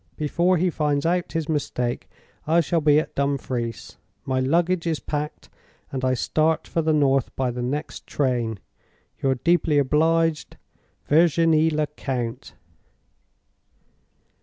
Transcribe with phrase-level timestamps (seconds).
[0.17, 2.09] Before he finds out his mistake,
[2.47, 3.97] I shall be at Dumfries.
[4.25, 5.47] My luggage is packed,
[5.91, 8.57] and I start for the North by the next train.
[9.21, 10.57] "Your deeply obliged,
[11.05, 12.55] "VIRGINIE LECOUNT."